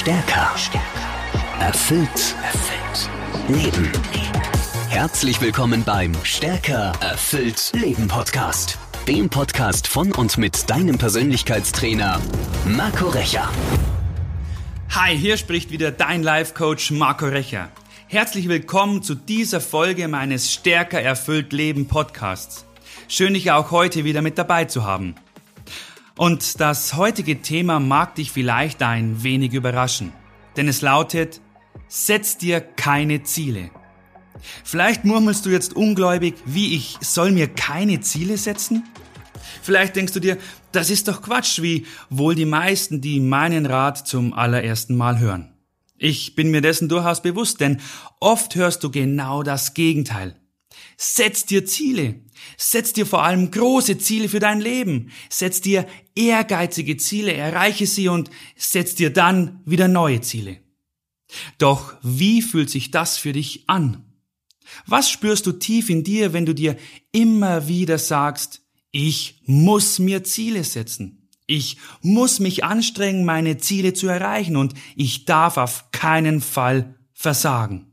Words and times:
Stärker. 0.00 0.54
Erfüllt. 1.60 2.34
Erfüllt. 2.42 3.10
Leben. 3.48 3.92
Herzlich 4.88 5.42
willkommen 5.42 5.84
beim 5.84 6.14
Stärker. 6.22 6.92
Erfüllt. 7.02 7.70
Leben 7.74 8.08
Podcast. 8.08 8.78
Dem 9.06 9.28
Podcast 9.28 9.86
von 9.86 10.10
und 10.12 10.38
mit 10.38 10.70
deinem 10.70 10.96
Persönlichkeitstrainer 10.96 12.18
Marco 12.64 13.10
Recher. 13.10 13.46
Hi, 14.88 15.14
hier 15.14 15.36
spricht 15.36 15.70
wieder 15.70 15.90
dein 15.90 16.22
Life 16.22 16.54
Coach 16.54 16.92
Marco 16.92 17.26
Recher. 17.26 17.68
Herzlich 18.06 18.48
willkommen 18.48 19.02
zu 19.02 19.14
dieser 19.14 19.60
Folge 19.60 20.08
meines 20.08 20.50
Stärker 20.50 21.02
erfüllt 21.02 21.52
Leben 21.52 21.88
Podcasts. 21.88 22.64
Schön, 23.06 23.34
dich 23.34 23.50
auch 23.50 23.70
heute 23.70 24.04
wieder 24.04 24.22
mit 24.22 24.38
dabei 24.38 24.64
zu 24.64 24.86
haben. 24.86 25.14
Und 26.16 26.60
das 26.60 26.94
heutige 26.94 27.42
Thema 27.42 27.80
mag 27.80 28.14
dich 28.14 28.30
vielleicht 28.30 28.82
ein 28.82 29.22
wenig 29.22 29.52
überraschen, 29.52 30.12
denn 30.56 30.68
es 30.68 30.82
lautet, 30.82 31.40
setz 31.88 32.36
dir 32.36 32.60
keine 32.60 33.22
Ziele. 33.22 33.70
Vielleicht 34.64 35.04
murmelst 35.04 35.46
du 35.46 35.50
jetzt 35.50 35.74
ungläubig, 35.74 36.34
wie 36.44 36.74
ich 36.74 36.96
soll 37.00 37.30
mir 37.30 37.48
keine 37.48 38.00
Ziele 38.00 38.36
setzen? 38.38 38.84
Vielleicht 39.62 39.96
denkst 39.96 40.12
du 40.12 40.20
dir, 40.20 40.38
das 40.72 40.90
ist 40.90 41.08
doch 41.08 41.22
Quatsch, 41.22 41.60
wie 41.60 41.86
wohl 42.08 42.34
die 42.34 42.46
meisten, 42.46 43.00
die 43.00 43.20
meinen 43.20 43.66
Rat 43.66 44.06
zum 44.06 44.32
allerersten 44.32 44.96
Mal 44.96 45.18
hören. 45.18 45.52
Ich 45.98 46.34
bin 46.34 46.50
mir 46.50 46.62
dessen 46.62 46.88
durchaus 46.88 47.20
bewusst, 47.20 47.60
denn 47.60 47.80
oft 48.20 48.54
hörst 48.54 48.82
du 48.82 48.90
genau 48.90 49.42
das 49.42 49.74
Gegenteil. 49.74 50.39
Setz 51.02 51.46
dir 51.46 51.64
Ziele. 51.64 52.20
Setz 52.58 52.92
dir 52.92 53.06
vor 53.06 53.22
allem 53.22 53.50
große 53.50 53.96
Ziele 53.96 54.28
für 54.28 54.38
dein 54.38 54.60
Leben. 54.60 55.10
Setz 55.30 55.62
dir 55.62 55.86
ehrgeizige 56.14 56.98
Ziele, 56.98 57.32
erreiche 57.32 57.86
sie 57.86 58.08
und 58.08 58.28
setz 58.54 58.96
dir 58.96 59.10
dann 59.10 59.62
wieder 59.64 59.88
neue 59.88 60.20
Ziele. 60.20 60.60
Doch 61.56 61.94
wie 62.02 62.42
fühlt 62.42 62.68
sich 62.68 62.90
das 62.90 63.16
für 63.16 63.32
dich 63.32 63.64
an? 63.66 64.04
Was 64.84 65.08
spürst 65.08 65.46
du 65.46 65.52
tief 65.52 65.88
in 65.88 66.04
dir, 66.04 66.34
wenn 66.34 66.44
du 66.44 66.54
dir 66.54 66.76
immer 67.12 67.66
wieder 67.66 67.96
sagst, 67.96 68.60
ich 68.90 69.40
muss 69.46 70.00
mir 70.00 70.22
Ziele 70.22 70.64
setzen. 70.64 71.30
Ich 71.46 71.78
muss 72.02 72.40
mich 72.40 72.62
anstrengen, 72.62 73.24
meine 73.24 73.56
Ziele 73.56 73.94
zu 73.94 74.06
erreichen 74.06 74.56
und 74.56 74.74
ich 74.96 75.24
darf 75.24 75.56
auf 75.56 75.92
keinen 75.92 76.42
Fall 76.42 76.94
versagen. 77.14 77.89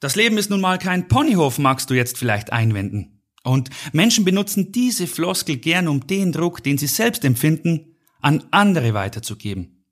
Das 0.00 0.16
Leben 0.16 0.38
ist 0.38 0.50
nun 0.50 0.60
mal 0.60 0.78
kein 0.78 1.08
Ponyhof, 1.08 1.58
magst 1.58 1.90
du 1.90 1.94
jetzt 1.94 2.18
vielleicht 2.18 2.52
einwenden. 2.52 3.20
Und 3.42 3.70
Menschen 3.92 4.24
benutzen 4.24 4.72
diese 4.72 5.06
Floskel 5.06 5.56
gern, 5.56 5.88
um 5.88 6.06
den 6.06 6.32
Druck, 6.32 6.62
den 6.62 6.78
sie 6.78 6.86
selbst 6.86 7.24
empfinden, 7.24 7.96
an 8.20 8.44
andere 8.50 8.94
weiterzugeben. 8.94 9.84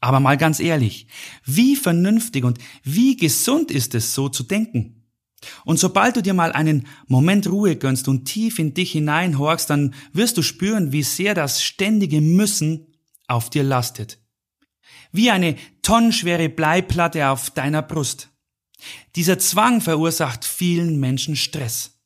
Aber 0.00 0.20
mal 0.20 0.36
ganz 0.36 0.60
ehrlich, 0.60 1.06
wie 1.44 1.76
vernünftig 1.76 2.44
und 2.44 2.58
wie 2.82 3.16
gesund 3.16 3.70
ist 3.70 3.94
es, 3.94 4.14
so 4.14 4.28
zu 4.28 4.42
denken? 4.42 5.04
Und 5.64 5.78
sobald 5.78 6.16
du 6.16 6.22
dir 6.22 6.34
mal 6.34 6.52
einen 6.52 6.86
Moment 7.06 7.46
Ruhe 7.46 7.76
gönnst 7.76 8.08
und 8.08 8.24
tief 8.24 8.58
in 8.58 8.74
dich 8.74 8.92
hineinhorchst, 8.92 9.70
dann 9.70 9.94
wirst 10.12 10.36
du 10.36 10.42
spüren, 10.42 10.92
wie 10.92 11.02
sehr 11.02 11.34
das 11.34 11.62
ständige 11.62 12.20
Müssen 12.20 12.86
auf 13.28 13.50
dir 13.50 13.62
lastet. 13.62 14.18
Wie 15.12 15.30
eine 15.30 15.56
tonnenschwere 15.82 16.48
Bleiplatte 16.48 17.28
auf 17.28 17.50
deiner 17.50 17.82
Brust. 17.82 18.33
Dieser 19.16 19.38
Zwang 19.38 19.80
verursacht 19.80 20.44
vielen 20.44 20.98
Menschen 20.98 21.36
Stress. 21.36 21.98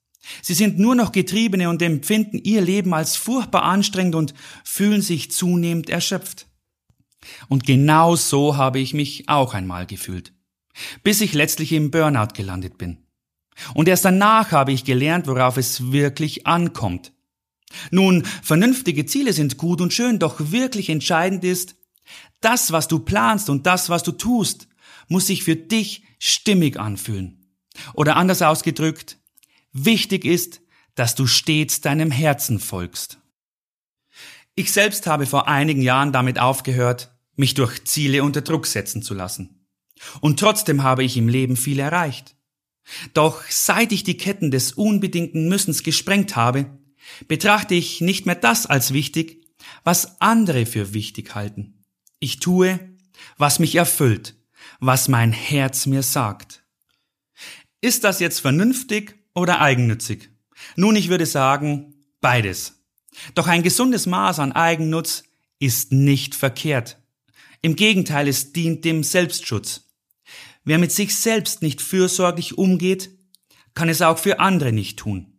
Sie 0.42 0.54
sind 0.54 0.78
nur 0.78 0.94
noch 0.94 1.12
Getriebene 1.12 1.68
und 1.68 1.80
empfinden 1.82 2.38
ihr 2.38 2.60
Leben 2.60 2.92
als 2.92 3.16
furchtbar 3.16 3.62
anstrengend 3.62 4.14
und 4.14 4.34
fühlen 4.64 5.02
sich 5.02 5.30
zunehmend 5.30 5.88
erschöpft. 5.88 6.46
Und 7.48 7.64
genau 7.64 8.16
so 8.16 8.56
habe 8.56 8.78
ich 8.78 8.94
mich 8.94 9.28
auch 9.28 9.54
einmal 9.54 9.86
gefühlt, 9.86 10.32
bis 11.02 11.20
ich 11.20 11.32
letztlich 11.32 11.72
im 11.72 11.90
Burnout 11.90 12.34
gelandet 12.34 12.78
bin. 12.78 12.98
Und 13.74 13.88
erst 13.88 14.04
danach 14.04 14.52
habe 14.52 14.72
ich 14.72 14.84
gelernt, 14.84 15.26
worauf 15.26 15.56
es 15.56 15.91
wirklich 15.91 16.47
ankommt. 16.47 17.12
Nun, 17.91 18.24
vernünftige 18.42 19.04
Ziele 19.04 19.32
sind 19.32 19.58
gut 19.58 19.80
und 19.80 19.92
schön, 19.92 20.19
doch 20.19 20.36
wirklich 20.38 20.88
entscheidend 20.88 21.44
ist, 21.44 21.76
das, 22.41 22.72
was 22.72 22.88
du 22.88 23.00
planst 23.00 23.50
und 23.50 23.66
das, 23.66 23.91
was 23.91 24.03
du 24.03 24.12
tust, 24.12 24.69
muss 25.08 25.26
sich 25.26 25.42
für 25.42 25.56
dich 25.56 26.04
stimmig 26.19 26.78
anfühlen. 26.78 27.54
Oder 27.94 28.16
anders 28.16 28.42
ausgedrückt, 28.42 29.19
wichtig 29.72 30.24
ist, 30.24 30.60
dass 30.94 31.14
du 31.14 31.26
stets 31.26 31.80
deinem 31.80 32.10
Herzen 32.10 32.58
folgst. 32.58 33.18
Ich 34.54 34.72
selbst 34.72 35.06
habe 35.06 35.26
vor 35.26 35.47
einigen 35.47 35.82
Jahren 35.82 36.12
damit 36.12 36.38
aufgehört, 36.38 37.12
mich 37.36 37.54
durch 37.54 37.84
Ziele 37.84 38.24
unter 38.24 38.41
Druck 38.41 38.66
setzen 38.66 39.02
zu 39.02 39.14
lassen. 39.14 39.66
Und 40.20 40.41
trotzdem 40.41 40.82
habe 40.82 41.04
ich 41.04 41.16
im 41.16 41.28
Leben 41.28 41.56
viel 41.56 41.78
erreicht. 41.78 42.34
Doch 43.14 43.42
seit 43.48 43.92
ich 43.92 44.02
die 44.02 44.16
Ketten 44.16 44.50
des 44.50 44.72
unbedingten 44.72 45.48
Müssens 45.48 45.82
gesprengt 45.82 46.36
habe, 46.36 46.66
betrachte 47.28 47.74
ich 47.74 48.00
nicht 48.00 48.26
mehr 48.26 48.34
das 48.34 48.66
als 48.66 48.92
wichtig, 48.92 49.47
was 49.84 50.20
andere 50.20 50.66
für 50.66 50.94
wichtig 50.94 51.34
halten. 51.34 51.84
Ich 52.18 52.41
tue, 52.41 52.80
was 53.36 53.58
mich 53.58 53.74
erfüllt, 53.76 54.38
was 54.78 55.09
mein 55.09 55.33
Herz 55.33 55.87
mir 55.87 56.03
sagt. 56.03 56.65
Ist 57.81 58.05
das 58.05 58.21
jetzt 58.21 58.41
vernünftig 58.41 59.16
oder 59.34 59.61
eigennützig? 59.61 60.31
Nun, 60.77 60.97
ich 60.97 61.09
würde 61.09 61.27
sagen, 61.27 61.94
beides. 62.21 62.84
Doch 63.34 63.47
ein 63.47 63.62
gesundes 63.62 64.06
Maß 64.06 64.39
an 64.39 64.53
Eigennutz 64.53 65.25
ist 65.59 65.93
nicht 65.93 66.34
verkehrt. 66.34 66.99
Im 67.62 67.77
Gegenteil, 67.77 68.28
es 68.28 68.53
dient 68.53 68.84
dem 68.84 69.03
Selbstschutz. 69.03 69.89
Wer 70.65 70.78
mit 70.78 70.93
sich 70.93 71.16
selbst 71.16 71.62
nicht 71.62 71.81
fürsorglich 71.81 72.59
umgeht, 72.59 73.10
kann 73.75 73.89
es 73.89 74.03
auch 74.03 74.19
für 74.19 74.41
andere 74.41 74.72
nicht 74.72 74.99
tun. 74.99 75.39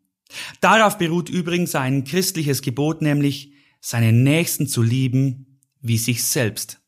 Darauf 0.62 0.98
beruht 0.98 1.30
übrigens 1.30 1.76
ein 1.76 2.04
christliches 2.04 2.62
Gebot, 2.62 3.02
nämlich 3.02 3.54
seinen 3.82 4.24
Nächsten 4.24 4.68
zu 4.68 4.82
lieben 4.82 5.60
wie 5.82 5.98
sich 5.98 6.24
selbst. 6.24 6.82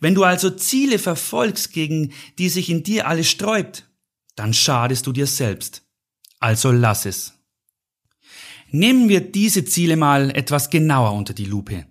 Wenn 0.00 0.14
du 0.14 0.24
also 0.24 0.50
Ziele 0.50 0.98
verfolgst, 0.98 1.72
gegen 1.72 2.12
die 2.38 2.48
sich 2.48 2.70
in 2.70 2.82
dir 2.82 3.06
alles 3.06 3.28
sträubt, 3.28 3.88
dann 4.34 4.54
schadest 4.54 5.06
du 5.06 5.12
dir 5.12 5.26
selbst. 5.26 5.82
Also 6.40 6.70
lass 6.70 7.06
es. 7.06 7.34
Nehmen 8.70 9.08
wir 9.08 9.20
diese 9.20 9.64
Ziele 9.64 9.96
mal 9.96 10.30
etwas 10.30 10.70
genauer 10.70 11.12
unter 11.12 11.34
die 11.34 11.46
Lupe. 11.46 11.86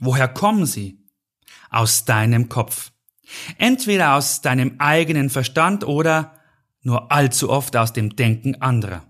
Woher 0.00 0.28
kommen 0.28 0.64
sie? 0.64 0.98
Aus 1.70 2.04
deinem 2.04 2.48
Kopf. 2.48 2.92
Entweder 3.58 4.14
aus 4.14 4.40
deinem 4.40 4.76
eigenen 4.78 5.30
Verstand 5.30 5.84
oder 5.84 6.34
nur 6.82 7.12
allzu 7.12 7.50
oft 7.50 7.76
aus 7.76 7.92
dem 7.92 8.16
Denken 8.16 8.60
anderer. 8.62 9.04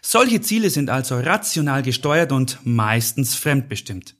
Solche 0.00 0.40
Ziele 0.40 0.70
sind 0.70 0.90
also 0.90 1.18
rational 1.18 1.82
gesteuert 1.82 2.32
und 2.32 2.60
meistens 2.64 3.34
fremdbestimmt. 3.34 4.16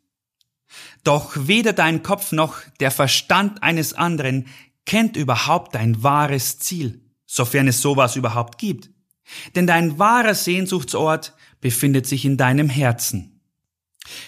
Doch 1.05 1.33
weder 1.37 1.73
dein 1.73 2.03
Kopf 2.03 2.33
noch 2.33 2.61
der 2.81 2.91
Verstand 2.91 3.63
eines 3.63 3.93
anderen 3.93 4.47
kennt 4.87 5.17
überhaupt 5.17 5.75
dein 5.75 6.03
wahres 6.03 6.59
Ziel, 6.59 7.01
sofern 7.27 7.69
es 7.69 7.81
sowas 7.81 8.17
überhaupt 8.17 8.59
gibt. 8.59 8.91
Denn 9.55 9.67
dein 9.67 9.99
wahrer 9.99 10.35
Sehnsuchtsort 10.35 11.35
befindet 11.61 12.07
sich 12.07 12.25
in 12.25 12.37
deinem 12.37 12.69
Herzen. 12.69 13.41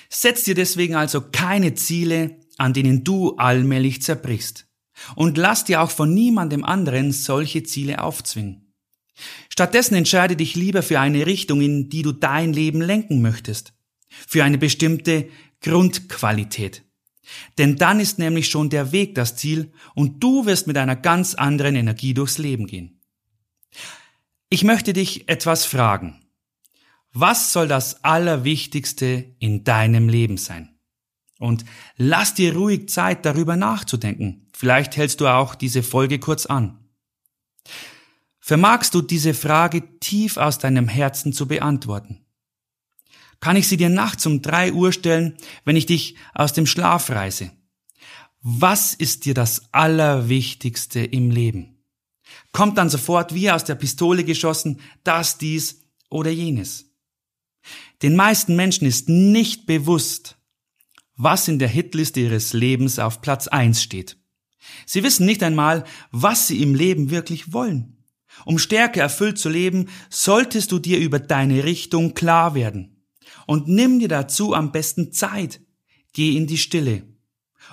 Setz 0.08 0.44
dir 0.44 0.54
deswegen 0.54 0.94
also 0.94 1.20
keine 1.20 1.74
Ziele, 1.74 2.38
an 2.56 2.72
denen 2.72 3.02
du 3.04 3.36
allmählich 3.36 4.02
zerbrichst. 4.02 4.66
Und 5.16 5.36
lass 5.36 5.64
dir 5.64 5.82
auch 5.82 5.90
von 5.90 6.14
niemandem 6.14 6.64
anderen 6.64 7.10
solche 7.10 7.64
Ziele 7.64 8.02
aufzwingen. 8.02 8.72
Stattdessen 9.48 9.94
entscheide 9.94 10.36
dich 10.36 10.54
lieber 10.54 10.82
für 10.82 11.00
eine 11.00 11.26
Richtung, 11.26 11.60
in 11.60 11.88
die 11.88 12.02
du 12.02 12.12
dein 12.12 12.52
Leben 12.52 12.80
lenken 12.80 13.22
möchtest. 13.22 13.72
Für 14.08 14.44
eine 14.44 14.58
bestimmte 14.58 15.28
Grundqualität. 15.64 16.84
Denn 17.56 17.76
dann 17.76 17.98
ist 17.98 18.18
nämlich 18.18 18.48
schon 18.48 18.68
der 18.68 18.92
Weg 18.92 19.14
das 19.14 19.34
Ziel 19.34 19.72
und 19.94 20.22
du 20.22 20.44
wirst 20.44 20.66
mit 20.66 20.76
einer 20.76 20.94
ganz 20.94 21.34
anderen 21.34 21.74
Energie 21.74 22.12
durchs 22.12 22.36
Leben 22.36 22.66
gehen. 22.66 23.00
Ich 24.50 24.62
möchte 24.62 24.92
dich 24.92 25.28
etwas 25.28 25.64
fragen. 25.64 26.20
Was 27.12 27.52
soll 27.52 27.66
das 27.66 28.04
Allerwichtigste 28.04 29.34
in 29.38 29.64
deinem 29.64 30.08
Leben 30.08 30.36
sein? 30.36 30.76
Und 31.38 31.64
lass 31.96 32.34
dir 32.34 32.54
ruhig 32.54 32.88
Zeit, 32.90 33.24
darüber 33.24 33.56
nachzudenken. 33.56 34.48
Vielleicht 34.52 34.96
hältst 34.96 35.20
du 35.20 35.28
auch 35.28 35.54
diese 35.54 35.82
Folge 35.82 36.18
kurz 36.18 36.44
an. 36.46 36.78
Vermagst 38.38 38.94
du 38.94 39.00
diese 39.00 39.32
Frage 39.32 39.98
tief 39.98 40.36
aus 40.36 40.58
deinem 40.58 40.88
Herzen 40.88 41.32
zu 41.32 41.48
beantworten? 41.48 42.23
Kann 43.44 43.56
ich 43.56 43.68
sie 43.68 43.76
dir 43.76 43.90
nachts 43.90 44.24
um 44.24 44.40
drei 44.40 44.72
Uhr 44.72 44.90
stellen, 44.90 45.36
wenn 45.66 45.76
ich 45.76 45.84
dich 45.84 46.14
aus 46.32 46.54
dem 46.54 46.64
Schlaf 46.64 47.10
reiße? 47.10 47.50
Was 48.40 48.94
ist 48.94 49.26
dir 49.26 49.34
das 49.34 49.64
Allerwichtigste 49.70 51.00
im 51.00 51.30
Leben? 51.30 51.76
Kommt 52.52 52.78
dann 52.78 52.88
sofort 52.88 53.34
wie 53.34 53.50
aus 53.50 53.62
der 53.62 53.74
Pistole 53.74 54.24
geschossen, 54.24 54.80
das, 55.02 55.36
dies 55.36 55.82
oder 56.08 56.30
jenes. 56.30 56.86
Den 58.00 58.16
meisten 58.16 58.56
Menschen 58.56 58.86
ist 58.86 59.10
nicht 59.10 59.66
bewusst, 59.66 60.38
was 61.14 61.46
in 61.46 61.58
der 61.58 61.68
Hitliste 61.68 62.20
ihres 62.20 62.54
Lebens 62.54 62.98
auf 62.98 63.20
Platz 63.20 63.46
eins 63.46 63.82
steht. 63.82 64.16
Sie 64.86 65.02
wissen 65.02 65.26
nicht 65.26 65.42
einmal, 65.42 65.84
was 66.10 66.46
sie 66.46 66.62
im 66.62 66.74
Leben 66.74 67.10
wirklich 67.10 67.52
wollen. 67.52 68.02
Um 68.46 68.58
stärker 68.58 69.02
erfüllt 69.02 69.38
zu 69.38 69.50
leben, 69.50 69.90
solltest 70.08 70.72
du 70.72 70.78
dir 70.78 70.98
über 70.98 71.18
deine 71.18 71.64
Richtung 71.64 72.14
klar 72.14 72.54
werden. 72.54 72.93
Und 73.46 73.68
nimm 73.68 73.98
dir 74.00 74.08
dazu 74.08 74.54
am 74.54 74.72
besten 74.72 75.12
Zeit. 75.12 75.60
Geh 76.12 76.36
in 76.36 76.46
die 76.46 76.58
Stille. 76.58 77.02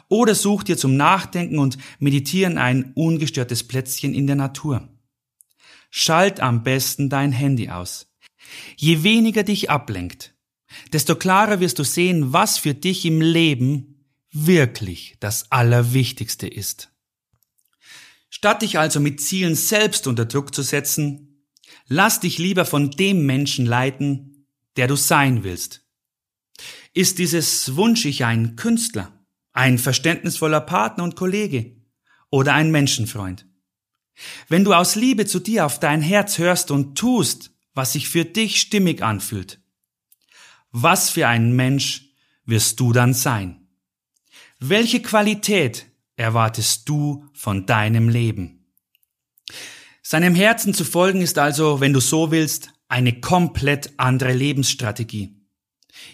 Oder 0.07 0.35
such 0.35 0.63
dir 0.63 0.77
zum 0.77 0.95
Nachdenken 0.95 1.59
und 1.59 1.77
Meditieren 1.99 2.57
ein 2.57 2.93
ungestörtes 2.95 3.63
Plätzchen 3.63 4.13
in 4.13 4.27
der 4.27 4.35
Natur. 4.35 4.89
Schalt 5.89 6.39
am 6.39 6.63
besten 6.63 7.09
dein 7.09 7.31
Handy 7.31 7.69
aus. 7.69 8.07
Je 8.77 9.03
weniger 9.03 9.43
dich 9.43 9.69
ablenkt, 9.69 10.33
desto 10.93 11.15
klarer 11.15 11.59
wirst 11.59 11.79
du 11.79 11.83
sehen, 11.83 12.33
was 12.33 12.57
für 12.57 12.73
dich 12.73 13.05
im 13.05 13.21
Leben 13.21 14.05
wirklich 14.31 15.17
das 15.19 15.51
Allerwichtigste 15.51 16.47
ist. 16.47 16.91
Statt 18.29 18.61
dich 18.61 18.79
also 18.79 18.99
mit 18.99 19.19
Zielen 19.21 19.55
selbst 19.55 20.07
unter 20.07 20.25
Druck 20.25 20.55
zu 20.55 20.61
setzen, 20.61 21.45
lass 21.87 22.21
dich 22.21 22.37
lieber 22.37 22.65
von 22.65 22.89
dem 22.91 23.25
Menschen 23.25 23.65
leiten, 23.65 24.30
der 24.77 24.87
du 24.87 24.95
sein 24.95 25.43
willst. 25.43 25.85
Ist 26.93 27.19
dieses 27.19 27.75
Wunsch 27.75 28.05
ich 28.05 28.25
ein 28.25 28.55
Künstler, 28.55 29.11
ein 29.53 29.77
verständnisvoller 29.77 30.61
Partner 30.61 31.03
und 31.03 31.15
Kollege 31.15 31.75
oder 32.29 32.53
ein 32.53 32.71
Menschenfreund? 32.71 33.45
Wenn 34.47 34.63
du 34.63 34.73
aus 34.73 34.95
Liebe 34.95 35.25
zu 35.25 35.39
dir 35.39 35.65
auf 35.65 35.79
dein 35.79 36.01
Herz 36.01 36.37
hörst 36.37 36.71
und 36.71 36.97
tust, 36.97 37.51
was 37.73 37.93
sich 37.93 38.09
für 38.09 38.25
dich 38.25 38.59
stimmig 38.59 39.01
anfühlt, 39.01 39.61
was 40.71 41.09
für 41.09 41.27
ein 41.27 41.53
Mensch 41.55 42.11
wirst 42.45 42.79
du 42.79 42.93
dann 42.93 43.13
sein? 43.13 43.67
Welche 44.59 45.01
Qualität 45.01 45.87
erwartest 46.15 46.87
du 46.87 47.25
von 47.33 47.65
deinem 47.65 48.09
Leben? 48.09 48.73
Seinem 50.03 50.35
Herzen 50.35 50.73
zu 50.73 50.83
folgen 50.83 51.21
ist 51.21 51.37
also, 51.37 51.79
wenn 51.79 51.93
du 51.93 51.99
so 51.99 52.31
willst, 52.31 52.73
eine 52.91 53.21
komplett 53.21 53.93
andere 53.97 54.33
Lebensstrategie. 54.33 55.37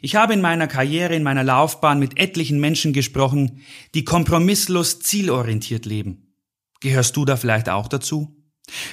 Ich 0.02 0.16
habe 0.16 0.34
in 0.34 0.42
meiner 0.42 0.68
Karriere, 0.68 1.16
in 1.16 1.24
meiner 1.24 1.44
Laufbahn 1.44 1.98
mit 1.98 2.20
etlichen 2.20 2.60
Menschen 2.60 2.94
gesprochen, 2.94 3.62
die 3.96 4.06
kompromisslos 4.06 5.00
zielorientiert 5.00 5.86
leben. 5.86 6.36
Gehörst 6.80 7.16
du 7.18 7.26
da 7.26 7.36
vielleicht 7.36 7.70
auch 7.70 7.88
dazu? 7.88 8.36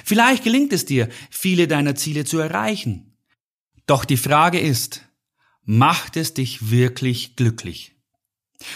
Vielleicht 0.03 0.43
gelingt 0.43 0.73
es 0.73 0.85
dir, 0.85 1.09
viele 1.29 1.67
deiner 1.67 1.95
Ziele 1.95 2.25
zu 2.25 2.39
erreichen. 2.39 3.17
Doch 3.85 4.05
die 4.05 4.17
Frage 4.17 4.59
ist, 4.59 5.03
macht 5.63 6.17
es 6.17 6.33
dich 6.33 6.71
wirklich 6.71 7.35
glücklich? 7.35 7.93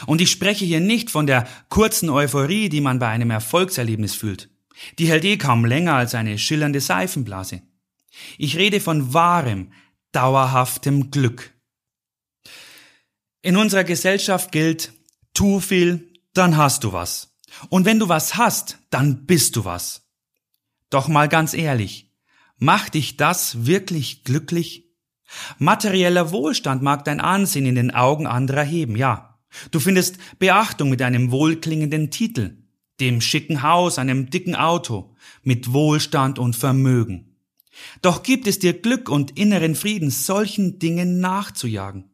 Und 0.05 0.21
ich 0.21 0.29
spreche 0.29 0.65
hier 0.65 0.81
nicht 0.81 1.09
von 1.09 1.25
der 1.25 1.47
kurzen 1.69 2.09
Euphorie, 2.09 2.69
die 2.69 2.81
man 2.81 2.99
bei 2.99 3.07
einem 3.07 3.31
Erfolgserlebnis 3.31 4.13
fühlt. 4.13 4.49
Die 4.99 5.07
hält 5.07 5.25
eh 5.25 5.37
kaum 5.37 5.65
länger 5.65 5.95
als 5.95 6.13
eine 6.13 6.37
schillernde 6.37 6.81
Seifenblase. 6.81 7.63
Ich 8.37 8.57
rede 8.57 8.79
von 8.79 9.13
wahrem, 9.13 9.71
dauerhaftem 10.11 11.11
Glück. 11.11 11.53
In 13.41 13.55
unserer 13.55 13.83
Gesellschaft 13.83 14.51
gilt, 14.51 14.93
tu 15.33 15.59
viel, 15.59 16.13
dann 16.33 16.57
hast 16.57 16.83
du 16.83 16.93
was. 16.93 17.37
Und 17.69 17.85
wenn 17.85 17.99
du 17.99 18.09
was 18.09 18.35
hast, 18.35 18.79
dann 18.89 19.25
bist 19.25 19.55
du 19.55 19.65
was. 19.65 20.09
Doch 20.89 21.07
mal 21.07 21.29
ganz 21.29 21.53
ehrlich, 21.53 22.11
macht 22.57 22.95
dich 22.95 23.17
das 23.17 23.65
wirklich 23.65 24.23
glücklich? 24.23 24.85
Materieller 25.57 26.31
Wohlstand 26.31 26.81
mag 26.81 27.05
dein 27.05 27.21
Ansehen 27.21 27.65
in 27.65 27.75
den 27.75 27.91
Augen 27.91 28.27
anderer 28.27 28.63
heben, 28.63 28.95
ja. 28.95 29.39
Du 29.71 29.79
findest 29.79 30.17
Beachtung 30.37 30.89
mit 30.89 31.01
einem 31.01 31.31
wohlklingenden 31.31 32.11
Titel, 32.11 32.57
dem 32.99 33.21
schicken 33.21 33.63
Haus, 33.63 33.97
einem 33.97 34.29
dicken 34.29 34.55
Auto, 34.55 35.15
mit 35.43 35.73
Wohlstand 35.73 36.39
und 36.39 36.55
Vermögen. 36.55 37.28
Doch 38.01 38.23
gibt 38.23 38.47
es 38.47 38.59
dir 38.59 38.73
Glück 38.73 39.09
und 39.09 39.37
inneren 39.37 39.75
Frieden, 39.75 40.09
solchen 40.09 40.79
Dingen 40.79 41.19
nachzujagen? 41.19 42.05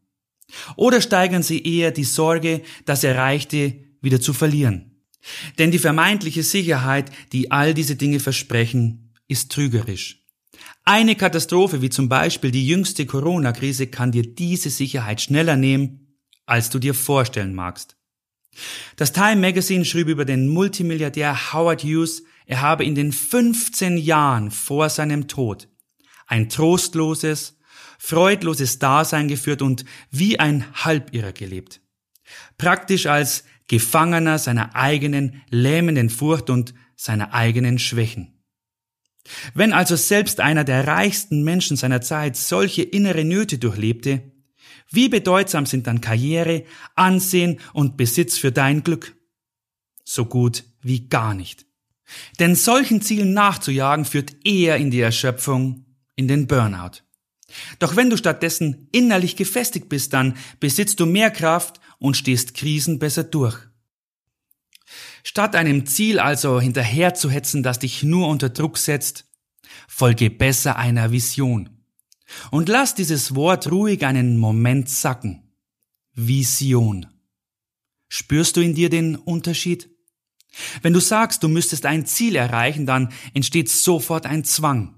Oder 0.75 1.01
steigern 1.01 1.43
sie 1.43 1.63
eher 1.63 1.91
die 1.91 2.03
Sorge, 2.03 2.61
das 2.85 3.03
Erreichte 3.03 3.75
wieder 4.01 4.21
zu 4.21 4.33
verlieren? 4.33 5.01
Denn 5.57 5.71
die 5.71 5.79
vermeintliche 5.79 6.43
Sicherheit, 6.43 7.11
die 7.31 7.51
all 7.51 7.73
diese 7.73 7.95
Dinge 7.95 8.19
versprechen, 8.19 9.13
ist 9.27 9.51
trügerisch. 9.51 10.23
Eine 10.83 11.15
Katastrophe 11.15 11.81
wie 11.81 11.89
zum 11.89 12.09
Beispiel 12.09 12.51
die 12.51 12.67
jüngste 12.67 13.07
Corona-Krise 13.07 13.87
kann 13.87 14.11
dir 14.11 14.23
diese 14.23 14.69
Sicherheit 14.69 15.19
schneller 15.19 15.55
nehmen 15.55 16.05
als 16.45 16.69
du 16.69 16.79
dir 16.79 16.93
vorstellen 16.93 17.53
magst. 17.53 17.97
Das 18.95 19.11
Time 19.11 19.37
Magazine 19.37 19.83
schrieb 19.83 20.07
über 20.07 20.25
den 20.25 20.47
Multimilliardär 20.47 21.53
Howard 21.53 21.83
Hughes, 21.83 22.23
er 22.45 22.61
habe 22.61 22.85
in 22.85 22.95
den 22.95 23.11
15 23.11 23.97
Jahren 23.97 24.51
vor 24.51 24.89
seinem 24.89 25.27
Tod 25.27 25.67
ein 26.27 26.49
trostloses, 26.49 27.57
freudloses 27.97 28.79
Dasein 28.79 29.27
geführt 29.27 29.61
und 29.61 29.85
wie 30.11 30.39
ein 30.39 30.65
Halbirrer 30.83 31.33
gelebt. 31.33 31.81
Praktisch 32.57 33.05
als 33.05 33.43
Gefangener 33.67 34.37
seiner 34.37 34.75
eigenen 34.75 35.41
lähmenden 35.49 36.09
Furcht 36.09 36.49
und 36.49 36.73
seiner 36.95 37.33
eigenen 37.33 37.79
Schwächen. 37.79 38.31
Wenn 39.55 39.73
also 39.73 39.95
selbst 39.95 40.39
einer 40.39 40.63
der 40.63 40.85
reichsten 40.87 41.43
Menschen 41.43 41.77
seiner 41.77 42.01
Zeit 42.01 42.37
solche 42.37 42.83
innere 42.83 43.25
Nöte 43.25 43.57
durchlebte, 43.57 44.31
wie 44.91 45.09
bedeutsam 45.09 45.65
sind 45.65 45.87
dann 45.87 45.99
Karriere, 46.01 46.63
Ansehen 46.95 47.59
und 47.73 47.97
Besitz 47.97 48.37
für 48.37 48.51
dein 48.51 48.83
Glück? 48.83 49.15
So 50.03 50.25
gut 50.25 50.63
wie 50.81 51.09
gar 51.09 51.33
nicht. 51.33 51.64
Denn 52.39 52.55
solchen 52.55 53.01
Zielen 53.01 53.33
nachzujagen 53.33 54.05
führt 54.05 54.45
eher 54.45 54.77
in 54.77 54.91
die 54.91 55.01
Erschöpfung, 55.01 55.85
in 56.15 56.27
den 56.27 56.47
Burnout. 56.47 57.01
Doch 57.79 57.95
wenn 57.95 58.09
du 58.09 58.17
stattdessen 58.17 58.87
innerlich 58.91 59.35
gefestigt 59.35 59.89
bist, 59.89 60.13
dann 60.13 60.37
besitzt 60.59 60.99
du 60.99 61.05
mehr 61.05 61.31
Kraft 61.31 61.79
und 61.99 62.17
stehst 62.17 62.53
Krisen 62.53 62.99
besser 62.99 63.23
durch. 63.23 63.57
Statt 65.23 65.55
einem 65.55 65.85
Ziel 65.85 66.19
also 66.19 66.59
hinterherzuhetzen, 66.59 67.63
das 67.63 67.79
dich 67.79 68.03
nur 68.03 68.27
unter 68.27 68.49
Druck 68.49 68.77
setzt, 68.77 69.25
folge 69.87 70.29
besser 70.29 70.75
einer 70.75 71.11
Vision. 71.11 71.69
Und 72.51 72.69
lass 72.69 72.95
dieses 72.95 73.35
Wort 73.35 73.71
ruhig 73.71 74.05
einen 74.05 74.37
Moment 74.37 74.89
sacken. 74.89 75.53
Vision. 76.13 77.07
Spürst 78.07 78.55
du 78.57 78.61
in 78.61 78.75
dir 78.75 78.89
den 78.89 79.15
Unterschied? 79.15 79.89
Wenn 80.81 80.93
du 80.93 80.99
sagst, 80.99 81.43
du 81.43 81.47
müsstest 81.47 81.85
ein 81.85 82.05
Ziel 82.05 82.35
erreichen, 82.35 82.85
dann 82.85 83.11
entsteht 83.33 83.69
sofort 83.69 84.25
ein 84.25 84.43
Zwang. 84.43 84.95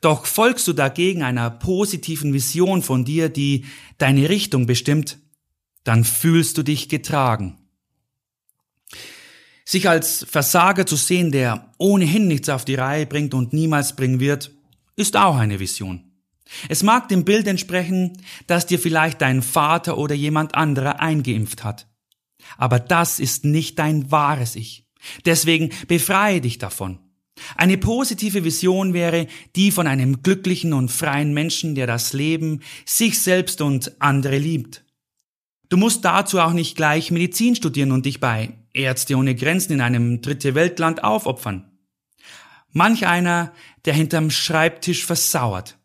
Doch 0.00 0.26
folgst 0.26 0.66
du 0.68 0.72
dagegen 0.72 1.22
einer 1.22 1.50
positiven 1.50 2.32
Vision 2.32 2.82
von 2.82 3.04
dir, 3.04 3.28
die 3.28 3.66
deine 3.98 4.28
Richtung 4.28 4.66
bestimmt, 4.66 5.18
dann 5.84 6.04
fühlst 6.04 6.56
du 6.58 6.62
dich 6.62 6.88
getragen. 6.88 7.58
Sich 9.64 9.88
als 9.88 10.24
Versager 10.28 10.86
zu 10.86 10.96
sehen, 10.96 11.30
der 11.30 11.72
ohnehin 11.76 12.26
nichts 12.26 12.48
auf 12.48 12.64
die 12.64 12.76
Reihe 12.76 13.06
bringt 13.06 13.34
und 13.34 13.52
niemals 13.52 13.96
bringen 13.96 14.20
wird, 14.20 14.50
ist 14.96 15.16
auch 15.16 15.36
eine 15.36 15.60
Vision. 15.60 16.04
Es 16.68 16.82
mag 16.82 17.08
dem 17.08 17.24
Bild 17.24 17.46
entsprechen, 17.46 18.14
das 18.46 18.64
dir 18.64 18.78
vielleicht 18.78 19.20
dein 19.20 19.42
Vater 19.42 19.98
oder 19.98 20.14
jemand 20.14 20.54
anderer 20.54 21.00
eingeimpft 21.00 21.64
hat. 21.64 21.87
Aber 22.56 22.78
das 22.78 23.20
ist 23.20 23.44
nicht 23.44 23.78
dein 23.78 24.10
wahres 24.10 24.56
Ich. 24.56 24.86
Deswegen 25.24 25.70
befreie 25.86 26.40
dich 26.40 26.58
davon. 26.58 26.98
Eine 27.54 27.78
positive 27.78 28.44
Vision 28.44 28.94
wäre 28.94 29.26
die 29.54 29.70
von 29.70 29.86
einem 29.86 30.22
glücklichen 30.22 30.72
und 30.72 30.90
freien 30.90 31.32
Menschen, 31.32 31.74
der 31.74 31.86
das 31.86 32.12
Leben, 32.12 32.60
sich 32.84 33.20
selbst 33.20 33.60
und 33.60 34.00
andere 34.00 34.38
liebt. 34.38 34.84
Du 35.68 35.76
musst 35.76 36.04
dazu 36.04 36.40
auch 36.40 36.52
nicht 36.52 36.76
gleich 36.76 37.10
Medizin 37.10 37.54
studieren 37.54 37.92
und 37.92 38.06
dich 38.06 38.20
bei 38.20 38.54
Ärzte 38.72 39.16
ohne 39.16 39.34
Grenzen 39.34 39.74
in 39.74 39.80
einem 39.80 40.20
dritte 40.22 40.54
Weltland 40.54 41.04
aufopfern. 41.04 41.70
Manch 42.70 43.06
einer, 43.06 43.52
der 43.84 43.94
hinterm 43.94 44.30
Schreibtisch 44.30 45.04
versauert, 45.04 45.78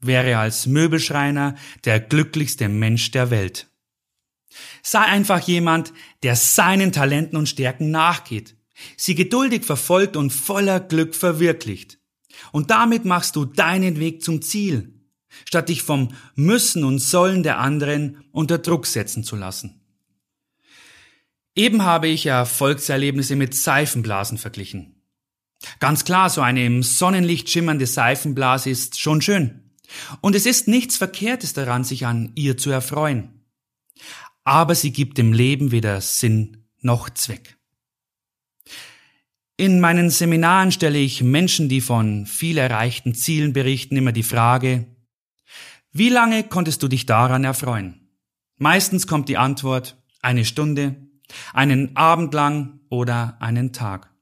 wäre 0.00 0.38
als 0.38 0.66
Möbelschreiner 0.66 1.56
der 1.84 2.00
glücklichste 2.00 2.68
Mensch 2.68 3.10
der 3.10 3.30
Welt. 3.30 3.68
Sei 4.82 5.00
einfach 5.00 5.40
jemand, 5.40 5.92
der 6.22 6.36
seinen 6.36 6.92
Talenten 6.92 7.36
und 7.36 7.48
Stärken 7.48 7.90
nachgeht, 7.90 8.56
sie 8.96 9.14
geduldig 9.14 9.64
verfolgt 9.64 10.16
und 10.16 10.30
voller 10.30 10.80
Glück 10.80 11.14
verwirklicht. 11.14 11.98
Und 12.52 12.70
damit 12.70 13.04
machst 13.04 13.36
du 13.36 13.44
deinen 13.44 13.98
Weg 13.98 14.22
zum 14.22 14.42
Ziel, 14.42 15.00
statt 15.46 15.68
dich 15.68 15.82
vom 15.82 16.14
Müssen 16.34 16.84
und 16.84 16.98
Sollen 16.98 17.42
der 17.42 17.58
anderen 17.58 18.24
unter 18.32 18.58
Druck 18.58 18.86
setzen 18.86 19.24
zu 19.24 19.36
lassen. 19.36 19.80
Eben 21.54 21.84
habe 21.84 22.08
ich 22.08 22.26
Erfolgserlebnisse 22.26 23.34
mit 23.34 23.54
Seifenblasen 23.54 24.36
verglichen. 24.36 25.02
Ganz 25.80 26.04
klar, 26.04 26.28
so 26.28 26.42
eine 26.42 26.64
im 26.66 26.82
Sonnenlicht 26.82 27.48
schimmernde 27.48 27.86
Seifenblase 27.86 28.68
ist 28.68 29.00
schon 29.00 29.22
schön. 29.22 29.72
Und 30.20 30.34
es 30.34 30.44
ist 30.44 30.68
nichts 30.68 30.98
Verkehrtes 30.98 31.54
daran, 31.54 31.82
sich 31.82 32.04
an 32.06 32.32
ihr 32.34 32.58
zu 32.58 32.70
erfreuen. 32.70 33.40
Aber 34.46 34.76
sie 34.76 34.92
gibt 34.92 35.18
dem 35.18 35.32
Leben 35.32 35.72
weder 35.72 36.00
Sinn 36.00 36.68
noch 36.80 37.10
Zweck. 37.10 37.58
In 39.56 39.80
meinen 39.80 40.08
Seminaren 40.08 40.70
stelle 40.70 40.98
ich 40.98 41.22
Menschen, 41.22 41.68
die 41.68 41.80
von 41.80 42.26
viel 42.26 42.56
erreichten 42.56 43.12
Zielen 43.14 43.52
berichten, 43.52 43.96
immer 43.96 44.12
die 44.12 44.22
Frage, 44.22 44.86
wie 45.90 46.10
lange 46.10 46.44
konntest 46.44 46.82
du 46.82 46.88
dich 46.88 47.06
daran 47.06 47.42
erfreuen? 47.42 48.08
Meistens 48.56 49.08
kommt 49.08 49.28
die 49.28 49.36
Antwort 49.36 50.00
eine 50.20 50.44
Stunde, 50.44 50.94
einen 51.52 51.96
Abend 51.96 52.32
lang 52.32 52.80
oder 52.88 53.36
einen 53.40 53.72
Tag. 53.72 54.14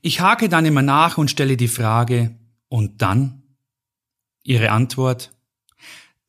Ich 0.00 0.20
hake 0.20 0.48
dann 0.48 0.64
immer 0.64 0.82
nach 0.82 1.18
und 1.18 1.30
stelle 1.30 1.58
die 1.58 1.68
Frage, 1.68 2.38
und 2.68 3.02
dann? 3.02 3.42
Ihre 4.42 4.70
Antwort, 4.70 5.36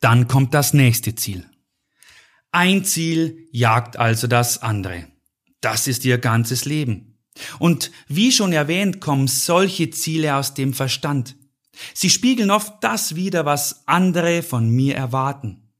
dann 0.00 0.28
kommt 0.28 0.52
das 0.52 0.74
nächste 0.74 1.14
Ziel. 1.14 1.49
Ein 2.52 2.84
Ziel 2.84 3.46
jagt 3.52 3.96
also 3.96 4.26
das 4.26 4.62
andere. 4.62 5.06
Das 5.60 5.86
ist 5.86 6.04
ihr 6.04 6.18
ganzes 6.18 6.64
Leben. 6.64 7.18
Und 7.58 7.92
wie 8.08 8.32
schon 8.32 8.52
erwähnt, 8.52 9.00
kommen 9.00 9.28
solche 9.28 9.90
Ziele 9.90 10.34
aus 10.34 10.54
dem 10.54 10.74
Verstand. 10.74 11.36
Sie 11.94 12.10
spiegeln 12.10 12.50
oft 12.50 12.82
das 12.82 13.14
wider, 13.14 13.44
was 13.44 13.86
andere 13.86 14.42
von 14.42 14.68
mir 14.68 14.96
erwarten. 14.96 15.70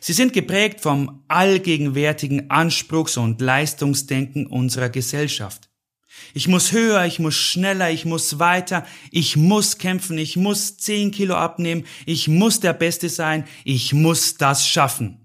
Sie 0.00 0.12
sind 0.12 0.32
geprägt 0.32 0.80
vom 0.80 1.24
allgegenwärtigen 1.28 2.50
Anspruchs- 2.50 3.16
und 3.16 3.40
Leistungsdenken 3.40 4.46
unserer 4.46 4.90
Gesellschaft. 4.90 5.70
Ich 6.34 6.46
muss 6.46 6.70
höher, 6.72 7.04
ich 7.04 7.18
muss 7.18 7.34
schneller, 7.34 7.90
ich 7.90 8.04
muss 8.04 8.38
weiter, 8.38 8.86
ich 9.10 9.36
muss 9.36 9.78
kämpfen, 9.78 10.18
ich 10.18 10.36
muss 10.36 10.76
zehn 10.76 11.10
Kilo 11.10 11.34
abnehmen, 11.34 11.84
ich 12.06 12.28
muss 12.28 12.60
der 12.60 12.74
Beste 12.74 13.08
sein, 13.08 13.44
ich 13.64 13.92
muss 13.92 14.36
das 14.36 14.68
schaffen. 14.68 15.21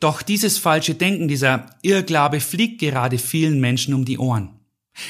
Doch 0.00 0.22
dieses 0.22 0.58
falsche 0.58 0.94
Denken, 0.94 1.28
dieser 1.28 1.70
Irrglaube 1.82 2.40
fliegt 2.40 2.80
gerade 2.80 3.18
vielen 3.18 3.60
Menschen 3.60 3.94
um 3.94 4.04
die 4.04 4.18
Ohren. 4.18 4.60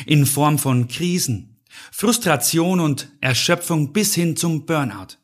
In 0.06 0.26
Form 0.26 0.58
von 0.58 0.88
Krisen, 0.88 1.60
Frustration 1.92 2.80
und 2.80 3.08
Erschöpfung 3.20 3.92
bis 3.92 4.14
hin 4.14 4.36
zum 4.36 4.66
Burnout. 4.66 5.16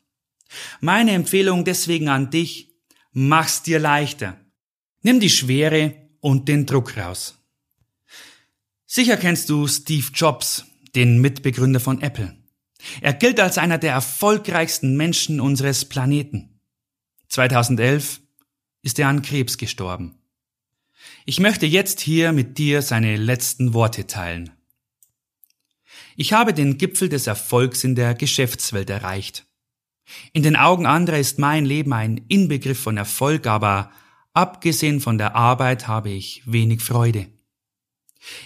Meine 0.79 1.11
Empfehlung 1.11 1.65
deswegen 1.65 2.09
an 2.09 2.29
dich, 2.29 2.69
mach's 3.11 3.63
dir 3.63 3.79
leichter. 3.79 4.39
Nimm 5.01 5.19
die 5.19 5.29
Schwere 5.29 5.95
und 6.21 6.47
den 6.47 6.65
Druck 6.65 6.97
raus. 6.97 7.37
Sicher 8.85 9.17
kennst 9.17 9.49
du 9.49 9.67
Steve 9.67 10.07
Jobs, 10.13 10.65
den 10.95 11.19
Mitbegründer 11.19 11.79
von 11.79 12.01
Apple. 12.01 12.35
Er 13.01 13.13
gilt 13.13 13.39
als 13.39 13.57
einer 13.57 13.77
der 13.77 13.93
erfolgreichsten 13.93 14.95
Menschen 14.95 15.39
unseres 15.39 15.85
Planeten. 15.85 16.61
2011 17.29 18.21
ist 18.85 18.99
er 18.99 19.07
an 19.07 19.23
Krebs 19.23 19.57
gestorben. 19.57 20.15
Ich 21.25 21.39
möchte 21.39 21.65
jetzt 21.65 21.99
hier 21.99 22.31
mit 22.31 22.59
dir 22.59 22.83
seine 22.83 23.17
letzten 23.17 23.73
Worte 23.73 24.05
teilen. 24.05 24.51
Ich 26.15 26.33
habe 26.33 26.53
den 26.53 26.77
Gipfel 26.77 27.09
des 27.09 27.25
Erfolgs 27.25 27.83
in 27.83 27.95
der 27.95 28.13
Geschäftswelt 28.13 28.91
erreicht. 28.91 29.47
In 30.33 30.43
den 30.43 30.55
Augen 30.55 30.85
anderer 30.85 31.17
ist 31.17 31.39
mein 31.39 31.65
Leben 31.65 31.93
ein 31.93 32.21
Inbegriff 32.27 32.79
von 32.79 32.95
Erfolg, 32.95 33.47
aber 33.47 33.91
abgesehen 34.33 35.01
von 35.01 35.17
der 35.17 35.35
Arbeit 35.35 35.87
habe 35.87 36.11
ich 36.11 36.43
wenig 36.45 36.81
Freude. 36.81 37.25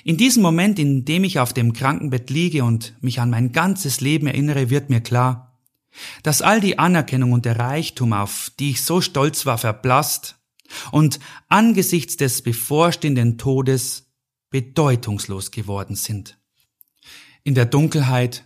In 0.05 0.15
diesem 0.15 0.41
Moment, 0.41 0.79
in 0.79 1.03
dem 1.03 1.25
ich 1.25 1.39
auf 1.39 1.51
dem 1.51 1.73
Krankenbett 1.73 2.29
liege 2.29 2.63
und 2.63 2.93
mich 3.01 3.19
an 3.19 3.29
mein 3.29 3.51
ganzes 3.51 3.99
Leben 3.99 4.27
erinnere, 4.27 4.69
wird 4.69 4.89
mir 4.89 5.01
klar, 5.01 5.48
dass 6.23 6.41
all 6.41 6.61
die 6.61 6.79
Anerkennung 6.79 7.31
und 7.31 7.45
der 7.45 7.59
Reichtum, 7.59 8.13
auf 8.13 8.51
die 8.59 8.71
ich 8.71 8.83
so 8.83 9.01
stolz 9.01 9.45
war, 9.45 9.57
verblasst 9.57 10.37
und 10.91 11.19
angesichts 11.47 12.17
des 12.17 12.41
bevorstehenden 12.41 13.37
Todes 13.37 14.11
bedeutungslos 14.49 15.51
geworden 15.51 15.95
sind. 15.95 16.37
In 17.43 17.55
der 17.55 17.65
Dunkelheit 17.65 18.45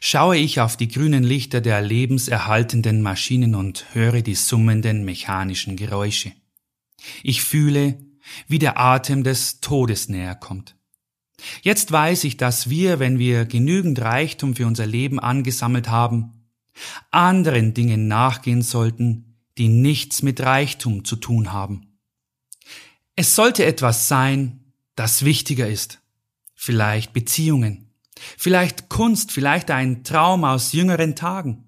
schaue 0.00 0.36
ich 0.36 0.60
auf 0.60 0.76
die 0.76 0.88
grünen 0.88 1.24
Lichter 1.24 1.60
der 1.60 1.80
lebenserhaltenden 1.80 3.02
Maschinen 3.02 3.54
und 3.54 3.86
höre 3.92 4.22
die 4.22 4.34
summenden 4.34 5.04
mechanischen 5.04 5.76
Geräusche. 5.76 6.32
Ich 7.22 7.42
fühle, 7.42 7.98
wie 8.46 8.58
der 8.58 8.78
Atem 8.78 9.24
des 9.24 9.60
Todes 9.60 10.08
näher 10.08 10.34
kommt. 10.34 10.76
Jetzt 11.62 11.90
weiß 11.90 12.24
ich, 12.24 12.36
dass 12.36 12.70
wir, 12.70 13.00
wenn 13.00 13.18
wir 13.18 13.44
genügend 13.44 14.00
Reichtum 14.00 14.54
für 14.54 14.66
unser 14.66 14.86
Leben 14.86 15.18
angesammelt 15.18 15.88
haben, 15.88 16.41
anderen 17.10 17.74
Dingen 17.74 18.08
nachgehen 18.08 18.62
sollten, 18.62 19.36
die 19.58 19.68
nichts 19.68 20.22
mit 20.22 20.40
Reichtum 20.40 21.04
zu 21.04 21.16
tun 21.16 21.52
haben. 21.52 21.98
Es 23.16 23.34
sollte 23.34 23.64
etwas 23.64 24.08
sein, 24.08 24.72
das 24.96 25.24
wichtiger 25.24 25.68
ist. 25.68 26.00
Vielleicht 26.54 27.12
Beziehungen, 27.12 27.90
vielleicht 28.38 28.88
Kunst, 28.88 29.32
vielleicht 29.32 29.70
ein 29.70 30.04
Traum 30.04 30.44
aus 30.44 30.72
jüngeren 30.72 31.16
Tagen. 31.16 31.64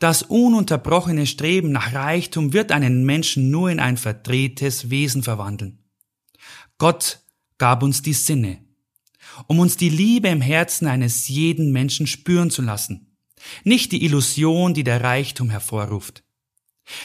Das 0.00 0.22
ununterbrochene 0.22 1.26
Streben 1.26 1.70
nach 1.70 1.94
Reichtum 1.94 2.52
wird 2.52 2.72
einen 2.72 3.04
Menschen 3.04 3.50
nur 3.50 3.70
in 3.70 3.78
ein 3.78 3.96
verdrehtes 3.96 4.90
Wesen 4.90 5.22
verwandeln. 5.22 5.78
Gott 6.76 7.20
gab 7.56 7.82
uns 7.82 8.02
die 8.02 8.14
Sinne, 8.14 8.58
um 9.46 9.60
uns 9.60 9.76
die 9.76 9.90
Liebe 9.90 10.28
im 10.28 10.40
Herzen 10.40 10.88
eines 10.88 11.28
jeden 11.28 11.70
Menschen 11.70 12.06
spüren 12.06 12.50
zu 12.50 12.62
lassen 12.62 13.09
nicht 13.64 13.92
die 13.92 14.04
Illusion, 14.04 14.74
die 14.74 14.84
der 14.84 15.02
Reichtum 15.02 15.50
hervorruft. 15.50 16.24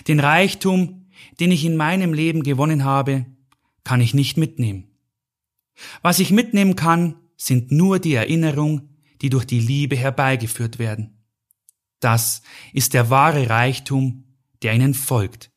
Den 0.07 0.19
Reichtum, 0.19 1.07
den 1.39 1.51
ich 1.51 1.65
in 1.65 1.77
meinem 1.77 2.13
Leben 2.13 2.43
gewonnen 2.43 2.83
habe, 2.83 3.25
kann 3.83 4.01
ich 4.01 4.13
nicht 4.13 4.37
mitnehmen. 4.37 4.91
Was 6.01 6.19
ich 6.19 6.31
mitnehmen 6.31 6.75
kann, 6.75 7.15
sind 7.37 7.71
nur 7.71 7.99
die 7.99 8.13
Erinnerungen, 8.13 8.97
die 9.21 9.29
durch 9.29 9.45
die 9.45 9.59
Liebe 9.59 9.95
herbeigeführt 9.95 10.79
werden. 10.79 11.23
Das 11.99 12.41
ist 12.73 12.93
der 12.93 13.09
wahre 13.09 13.49
Reichtum, 13.49 14.25
der 14.61 14.73
ihnen 14.73 14.93
folgt. 14.93 15.51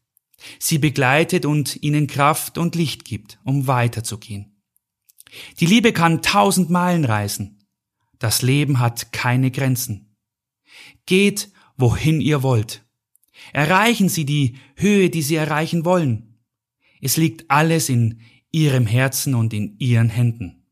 Sie 0.58 0.78
begleitet 0.78 1.44
und 1.44 1.82
ihnen 1.82 2.06
Kraft 2.06 2.58
und 2.58 2.74
Licht 2.74 3.04
gibt, 3.04 3.38
um 3.44 3.66
weiterzugehen. 3.66 4.56
Die 5.60 5.66
Liebe 5.66 5.92
kann 5.92 6.22
tausend 6.22 6.70
Meilen 6.70 7.04
reisen. 7.04 7.58
Das 8.18 8.42
Leben 8.42 8.78
hat 8.78 9.12
keine 9.12 9.50
Grenzen. 9.50 10.07
Geht, 11.06 11.50
wohin 11.76 12.20
ihr 12.20 12.42
wollt. 12.42 12.84
Erreichen 13.52 14.08
Sie 14.08 14.24
die 14.24 14.56
Höhe, 14.76 15.10
die 15.10 15.22
Sie 15.22 15.36
erreichen 15.36 15.84
wollen. 15.84 16.38
Es 17.00 17.16
liegt 17.16 17.50
alles 17.50 17.88
in 17.88 18.20
Ihrem 18.50 18.86
Herzen 18.86 19.34
und 19.34 19.52
in 19.52 19.78
Ihren 19.78 20.08
Händen. 20.08 20.66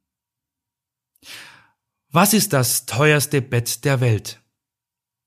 Was 2.11 2.33
ist 2.33 2.53
das 2.53 2.87
teuerste 2.87 3.43
Bett 3.43 3.85
der 3.85 4.01
Welt? 4.01 4.43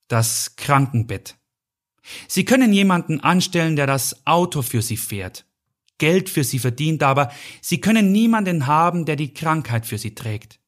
Das 0.07 0.55
Krankenbett. 0.55 1.37
Sie 2.27 2.45
können 2.45 2.73
jemanden 2.73 3.19
anstellen, 3.19 3.75
der 3.75 3.85
das 3.85 4.25
Auto 4.25 4.61
für 4.63 4.81
Sie 4.81 4.97
fährt, 4.97 5.45
Geld 5.99 6.29
für 6.29 6.43
Sie 6.43 6.57
verdient, 6.57 7.03
aber 7.03 7.31
Sie 7.61 7.79
können 7.79 8.11
niemanden 8.11 8.65
haben, 8.65 9.05
der 9.05 9.15
die 9.15 9.33
Krankheit 9.33 9.85
für 9.85 9.99
Sie 9.99 10.15
trägt. 10.15 10.59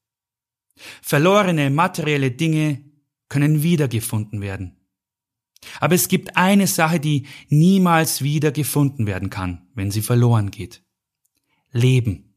Verlorene 1.02 1.70
materielle 1.70 2.32
Dinge 2.32 2.91
können 3.32 3.64
wiedergefunden 3.64 4.42
werden. 4.42 4.76
Aber 5.80 5.96
es 5.96 6.10
gibt 6.10 6.36
eine 6.36 6.68
Sache, 6.68 7.00
die 7.00 7.28
niemals 7.48 8.22
wieder 8.22 8.52
gefunden 8.52 9.08
werden 9.08 9.30
kann, 9.30 9.70
wenn 9.74 9.90
sie 9.90 10.02
verloren 10.02 10.52
geht. 10.52 10.84
Leben. 11.72 12.36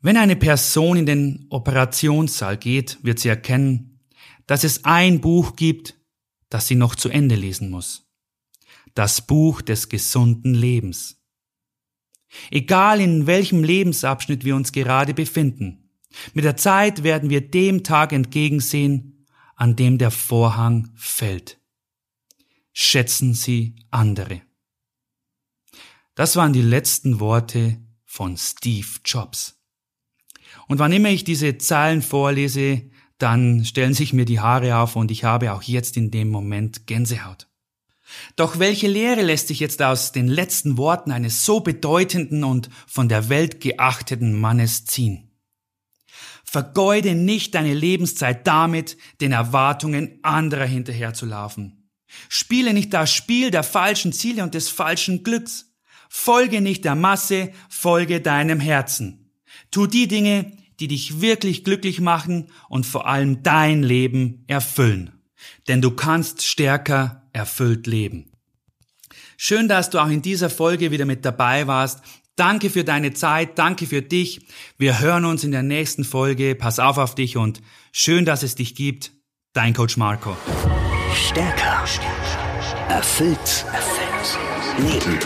Wenn 0.00 0.16
eine 0.16 0.34
Person 0.34 0.96
in 0.96 1.06
den 1.06 1.46
Operationssaal 1.48 2.56
geht, 2.56 2.98
wird 3.04 3.20
sie 3.20 3.28
erkennen, 3.28 4.00
dass 4.48 4.64
es 4.64 4.84
ein 4.84 5.20
Buch 5.20 5.54
gibt, 5.54 5.94
das 6.48 6.66
sie 6.66 6.74
noch 6.74 6.96
zu 6.96 7.08
Ende 7.08 7.36
lesen 7.36 7.70
muss. 7.70 8.10
Das 8.94 9.24
Buch 9.24 9.62
des 9.62 9.90
gesunden 9.90 10.54
Lebens. 10.54 11.22
Egal 12.50 13.00
in 13.00 13.28
welchem 13.28 13.62
Lebensabschnitt 13.62 14.44
wir 14.44 14.56
uns 14.56 14.72
gerade 14.72 15.14
befinden, 15.14 15.81
mit 16.34 16.44
der 16.44 16.56
Zeit 16.56 17.02
werden 17.02 17.30
wir 17.30 17.40
dem 17.40 17.84
Tag 17.84 18.12
entgegensehen, 18.12 19.26
an 19.56 19.76
dem 19.76 19.98
der 19.98 20.10
Vorhang 20.10 20.90
fällt. 20.94 21.58
Schätzen 22.72 23.34
Sie 23.34 23.76
andere. 23.90 24.42
Das 26.14 26.36
waren 26.36 26.52
die 26.52 26.62
letzten 26.62 27.20
Worte 27.20 27.78
von 28.04 28.36
Steve 28.36 28.88
Jobs. 29.04 29.58
Und 30.68 30.78
wann 30.78 30.92
immer 30.92 31.10
ich 31.10 31.24
diese 31.24 31.58
Zeilen 31.58 32.02
vorlese, 32.02 32.90
dann 33.18 33.64
stellen 33.64 33.94
sich 33.94 34.12
mir 34.12 34.24
die 34.24 34.40
Haare 34.40 34.76
auf 34.78 34.96
und 34.96 35.10
ich 35.10 35.24
habe 35.24 35.52
auch 35.52 35.62
jetzt 35.62 35.96
in 35.96 36.10
dem 36.10 36.28
Moment 36.28 36.86
Gänsehaut. 36.86 37.48
Doch 38.36 38.58
welche 38.58 38.88
Lehre 38.88 39.22
lässt 39.22 39.48
sich 39.48 39.60
jetzt 39.60 39.80
aus 39.80 40.12
den 40.12 40.28
letzten 40.28 40.76
Worten 40.76 41.12
eines 41.12 41.44
so 41.44 41.60
bedeutenden 41.60 42.44
und 42.44 42.68
von 42.86 43.08
der 43.08 43.28
Welt 43.28 43.60
geachteten 43.60 44.38
Mannes 44.38 44.84
ziehen? 44.84 45.31
Vergeude 46.52 47.14
nicht 47.14 47.54
deine 47.54 47.72
Lebenszeit 47.72 48.46
damit, 48.46 48.98
den 49.22 49.32
Erwartungen 49.32 50.18
anderer 50.20 50.66
hinterherzulaufen. 50.66 51.88
Spiele 52.28 52.74
nicht 52.74 52.92
das 52.92 53.10
Spiel 53.10 53.50
der 53.50 53.62
falschen 53.62 54.12
Ziele 54.12 54.42
und 54.42 54.52
des 54.52 54.68
falschen 54.68 55.24
Glücks. 55.24 55.72
Folge 56.10 56.60
nicht 56.60 56.84
der 56.84 56.94
Masse, 56.94 57.54
folge 57.70 58.20
deinem 58.20 58.60
Herzen. 58.60 59.32
Tu 59.70 59.86
die 59.86 60.08
Dinge, 60.08 60.52
die 60.78 60.88
dich 60.88 61.22
wirklich 61.22 61.64
glücklich 61.64 62.02
machen 62.02 62.50
und 62.68 62.84
vor 62.84 63.06
allem 63.06 63.42
dein 63.42 63.82
Leben 63.82 64.44
erfüllen. 64.46 65.22
Denn 65.68 65.80
du 65.80 65.92
kannst 65.92 66.42
stärker 66.42 67.30
erfüllt 67.32 67.86
leben. 67.86 68.30
Schön, 69.38 69.68
dass 69.68 69.88
du 69.88 69.98
auch 69.98 70.10
in 70.10 70.20
dieser 70.20 70.50
Folge 70.50 70.90
wieder 70.90 71.06
mit 71.06 71.24
dabei 71.24 71.66
warst. 71.66 72.02
Danke 72.36 72.70
für 72.70 72.84
deine 72.84 73.12
Zeit, 73.12 73.58
danke 73.58 73.86
für 73.86 74.02
dich. 74.02 74.46
Wir 74.78 75.00
hören 75.00 75.24
uns 75.24 75.44
in 75.44 75.52
der 75.52 75.62
nächsten 75.62 76.04
Folge. 76.04 76.54
Pass 76.54 76.78
auf 76.78 76.98
auf 76.98 77.14
dich 77.14 77.36
und 77.36 77.60
schön, 77.92 78.24
dass 78.24 78.42
es 78.42 78.54
dich 78.54 78.74
gibt. 78.74 79.12
Dein 79.52 79.74
Coach 79.74 79.96
Marco. 79.98 80.36
Stärker. 81.14 81.84
Erfüllt. 82.88 83.66
Erfüllt. 83.72 84.02
Leben. 84.78 85.18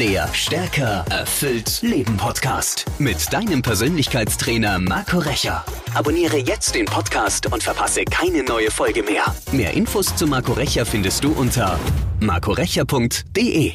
Der 0.00 0.32
Stärker 0.32 1.04
erfüllt 1.10 1.80
Leben 1.82 2.16
Podcast 2.16 2.86
mit 2.98 3.32
deinem 3.32 3.62
Persönlichkeitstrainer 3.62 4.78
Marco 4.78 5.18
Recher. 5.18 5.64
Abonniere 5.94 6.38
jetzt 6.38 6.74
den 6.76 6.84
Podcast 6.84 7.52
und 7.52 7.62
verpasse 7.64 8.04
keine 8.04 8.44
neue 8.44 8.70
Folge 8.70 9.02
mehr. 9.02 9.24
Mehr 9.50 9.72
Infos 9.72 10.14
zu 10.14 10.26
Marco 10.28 10.52
Recher 10.52 10.86
findest 10.86 11.24
du 11.24 11.32
unter 11.32 11.80
marcorecher.de. 12.20 13.74